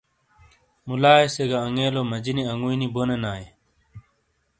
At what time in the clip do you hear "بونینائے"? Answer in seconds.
2.93-3.45